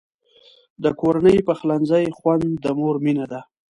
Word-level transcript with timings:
د 0.83 0.85
کورني 1.01 1.37
پخلنځي 1.47 2.05
خوند 2.17 2.45
د 2.63 2.65
مور 2.79 2.95
مینه 3.05 3.25
ده. 3.31 3.41